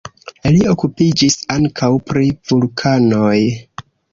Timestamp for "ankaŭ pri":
1.57-2.33